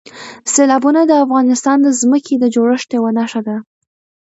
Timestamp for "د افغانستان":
1.05-1.77